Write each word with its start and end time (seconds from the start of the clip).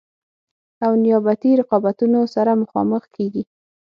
او 0.85 0.91
نیابتي 1.03 1.51
رقابتونو 1.61 2.19
سره 2.35 2.51
مخامخ 2.61 3.03
کیږي. 3.15 3.43